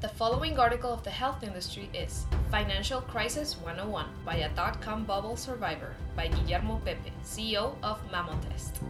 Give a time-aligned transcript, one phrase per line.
[0.00, 5.04] The following article of the health industry is Financial Crisis 101 by a dot com
[5.04, 8.80] bubble survivor by Guillermo Pepe, CEO of Mamotest.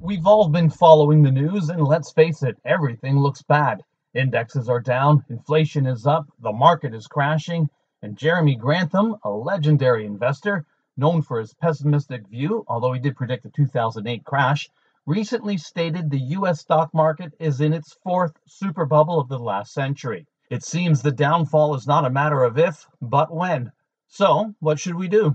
[0.00, 3.84] We've all been following the news, and let's face it, everything looks bad.
[4.14, 7.70] Indexes are down, inflation is up, the market is crashing,
[8.02, 13.44] and Jeremy Grantham, a legendary investor, known for his pessimistic view, although he did predict
[13.44, 14.68] the 2008 crash,
[15.08, 19.72] recently stated the US stock market is in its fourth super bubble of the last
[19.72, 20.26] century.
[20.50, 23.72] It seems the downfall is not a matter of if, but when.
[24.08, 25.34] So, what should we do?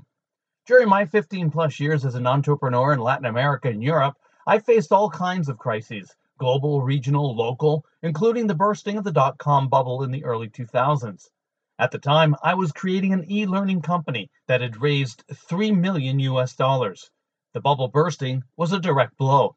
[0.67, 4.91] During my 15 plus years as an entrepreneur in Latin America and Europe, I faced
[4.91, 10.03] all kinds of crises global, regional, local, including the bursting of the dot com bubble
[10.03, 11.29] in the early 2000s.
[11.79, 16.19] At the time, I was creating an e learning company that had raised 3 million
[16.19, 17.09] US dollars.
[17.53, 19.55] The bubble bursting was a direct blow.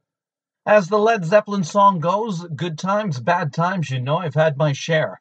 [0.68, 4.72] As the Led Zeppelin song goes, good times, bad times, you know I've had my
[4.72, 5.20] share.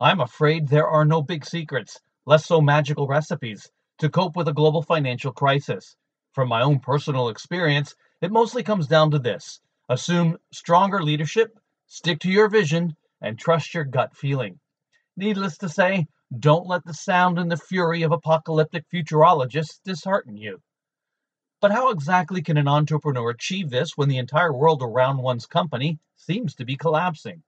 [0.00, 4.52] I'm afraid there are no big secrets, less so magical recipes, to cope with a
[4.52, 5.96] global financial crisis.
[6.30, 11.58] From my own personal experience, it mostly comes down to this assume stronger leadership,
[11.88, 14.60] stick to your vision, and trust your gut feeling.
[15.16, 16.06] Needless to say,
[16.38, 20.62] don't let the sound and the fury of apocalyptic futurologists dishearten you.
[21.64, 25.98] But how exactly can an entrepreneur achieve this when the entire world around one's company
[26.14, 27.42] seems to be collapsing?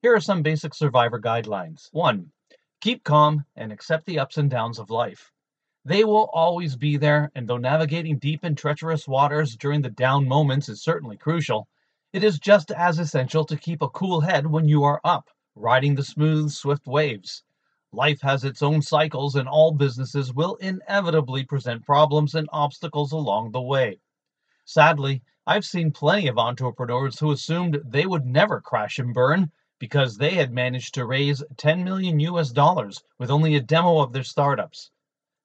[0.00, 1.90] Here are some basic survivor guidelines.
[1.92, 2.32] 1.
[2.80, 5.30] Keep calm and accept the ups and downs of life.
[5.84, 10.26] They will always be there, and though navigating deep and treacherous waters during the down
[10.26, 11.68] moments is certainly crucial,
[12.14, 15.94] it is just as essential to keep a cool head when you are up, riding
[15.96, 17.44] the smooth, swift waves.
[17.92, 23.50] Life has its own cycles, and all businesses will inevitably present problems and obstacles along
[23.50, 23.98] the way.
[24.64, 30.16] Sadly, I've seen plenty of entrepreneurs who assumed they would never crash and burn because
[30.16, 34.22] they had managed to raise 10 million US dollars with only a demo of their
[34.22, 34.92] startups.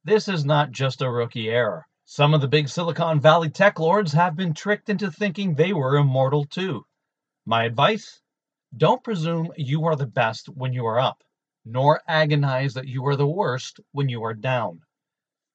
[0.04, 1.88] This is not just a rookie error.
[2.06, 5.98] Some of the big Silicon Valley tech lords have been tricked into thinking they were
[5.98, 6.86] immortal too.
[7.44, 8.22] My advice?
[8.78, 11.24] Don't presume you are the best when you are up
[11.66, 14.80] nor agonize that you are the worst when you are down.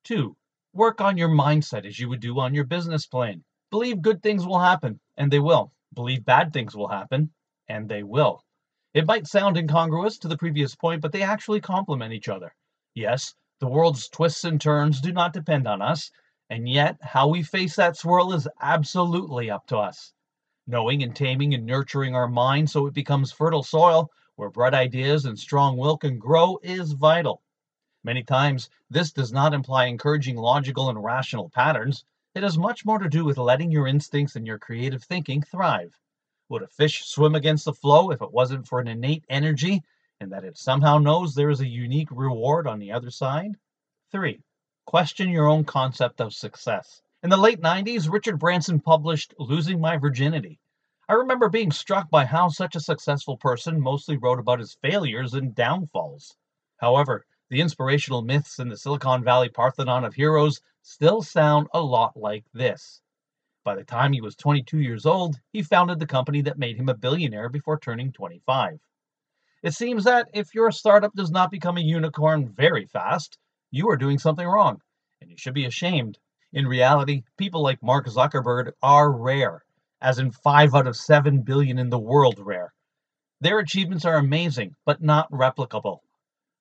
[0.04, 0.36] 2.
[0.72, 3.44] Work on your mindset as you would do on your business plan.
[3.70, 5.72] Believe good things will happen, and they will.
[5.94, 7.30] Believe bad things will happen,
[7.68, 8.44] and they will.
[8.92, 12.54] It might sound incongruous to the previous point, but they actually complement each other.
[12.94, 16.10] Yes, the world's twists and turns do not depend on us,
[16.48, 20.12] and yet how we face that swirl is absolutely up to us.
[20.66, 24.10] Knowing and taming and nurturing our mind so it becomes fertile soil
[24.40, 27.42] where bright ideas and strong will can grow is vital.
[28.02, 32.06] Many times, this does not imply encouraging logical and rational patterns.
[32.34, 35.94] It has much more to do with letting your instincts and your creative thinking thrive.
[36.48, 39.82] Would a fish swim against the flow if it wasn't for an innate energy
[40.20, 43.56] and that it somehow knows there is a unique reward on the other side?
[44.10, 44.40] 3.
[44.86, 47.02] Question your own concept of success.
[47.22, 50.58] In the late 90s, Richard Branson published Losing My Virginity,
[51.10, 55.34] I remember being struck by how such a successful person mostly wrote about his failures
[55.34, 56.36] and downfalls.
[56.76, 62.16] However, the inspirational myths in the Silicon Valley Parthenon of heroes still sound a lot
[62.16, 63.02] like this.
[63.64, 66.88] By the time he was 22 years old, he founded the company that made him
[66.88, 68.78] a billionaire before turning 25.
[69.64, 73.36] It seems that if your startup does not become a unicorn very fast,
[73.72, 74.80] you are doing something wrong,
[75.20, 76.20] and you should be ashamed.
[76.52, 79.64] In reality, people like Mark Zuckerberg are rare
[80.00, 82.72] as in 5 out of 7 billion in the world rare.
[83.40, 86.00] Their achievements are amazing, but not replicable.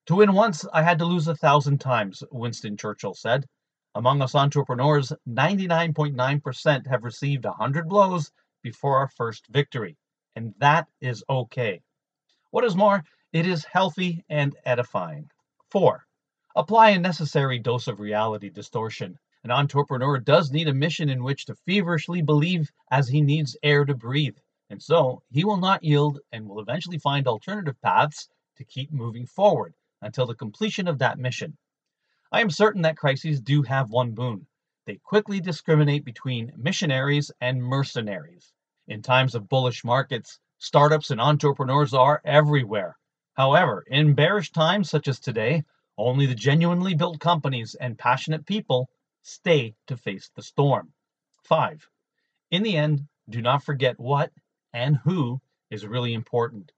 [0.08, 3.46] To win once, I had to lose a thousand times, Winston Churchill said.
[3.96, 8.32] Among us entrepreneurs, 99.9% have received 100 blows
[8.64, 9.98] before our first victory,
[10.36, 11.82] and that is okay.
[12.52, 15.30] What is more, it is healthy and edifying.
[15.70, 16.06] 4.
[16.56, 19.20] Apply a necessary dose of reality distortion.
[19.46, 23.86] An entrepreneur does need a mission in which to feverishly believe as he needs air
[23.86, 24.38] to breathe.
[24.70, 28.28] And so he will not yield and will eventually find alternative paths
[28.58, 31.58] to keep moving forward until the completion of that mission.
[32.32, 34.46] I am certain that crises do have one boon.
[34.86, 38.52] They quickly discriminate between missionaries and mercenaries.
[38.88, 42.98] In times of bullish markets, startups and entrepreneurs are everywhere.
[43.36, 45.64] However, in bearish times such as today,
[45.98, 48.90] only the genuinely built companies and passionate people
[49.22, 50.94] stay to face the storm.
[51.44, 51.88] Five,
[52.52, 54.32] in the end, do not forget what
[54.74, 56.72] and who is really important.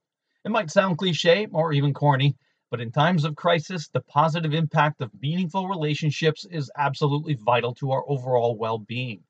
[0.44, 2.36] It might sound cliche or even corny,
[2.70, 7.92] but in times of crisis, the positive impact of meaningful relationships is absolutely vital to
[7.92, 9.24] our overall well being.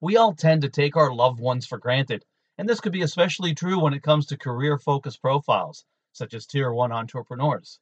[0.00, 2.24] We all tend to take our loved ones for granted,
[2.58, 5.84] and this could be especially true when it comes to career focused profiles.
[6.12, 7.78] such as tier 1 entrepreneurs.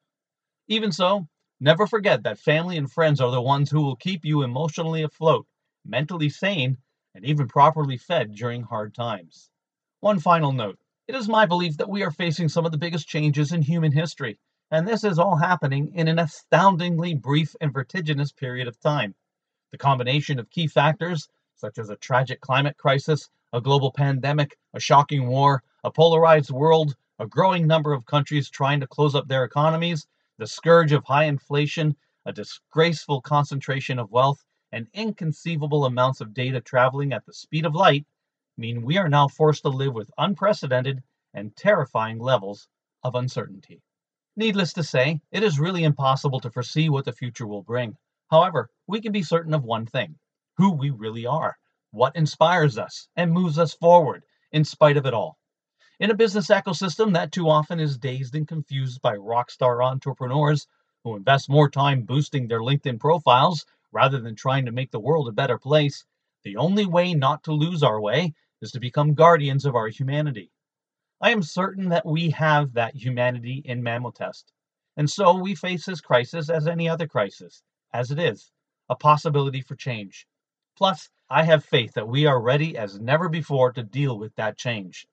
[0.68, 1.26] Even so,
[1.60, 5.46] never forget that family and friends are the ones who will keep you emotionally afloat,
[5.84, 6.76] mentally sane,
[7.14, 9.50] and even properly fed during hard times.
[10.00, 10.78] One final note
[11.08, 13.92] it is my belief that we are facing some of the biggest changes in human
[13.92, 14.38] history,
[14.70, 19.14] and this is all happening in an astoundingly brief and vertiginous period of time.
[19.72, 24.80] The combination of key factors, such as a tragic climate crisis, a global pandemic, a
[24.80, 29.44] shocking war, a polarized world, a growing number of countries trying to close up their
[29.44, 30.06] economies,
[30.38, 36.60] the scourge of high inflation, a disgraceful concentration of wealth, and inconceivable amounts of data
[36.60, 38.06] traveling at the speed of light
[38.56, 41.02] mean we are now forced to live with unprecedented
[41.34, 42.68] and terrifying levels
[43.02, 43.82] of uncertainty.
[44.36, 47.96] Needless to say, it is really impossible to foresee what the future will bring.
[48.30, 50.16] However, we can be certain of one thing
[50.56, 51.56] who we really are,
[51.90, 55.37] what inspires us and moves us forward in spite of it all.
[56.00, 60.68] In a business ecosystem that too often is dazed and confused by rock star entrepreneurs
[61.02, 65.26] who invest more time boosting their LinkedIn profiles rather than trying to make the world
[65.26, 66.04] a better place,
[66.44, 70.52] the only way not to lose our way is to become guardians of our humanity.
[71.20, 74.52] I am certain that we have that humanity in Mamotest,
[74.96, 78.52] and so we face this crisis as any other crisis, as it is,
[78.88, 80.28] a possibility for change.
[80.76, 84.56] Plus, I have faith that we are ready as never before to deal with that
[84.56, 85.08] change.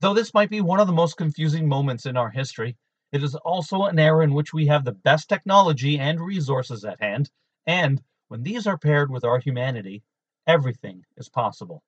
[0.00, 2.74] Though this might be one of the most confusing moments in our history,
[3.12, 7.02] it is also an era in which we have the best technology and resources at
[7.02, 7.30] hand,
[7.66, 10.02] and when these are paired with our humanity,
[10.46, 11.82] everything is possible.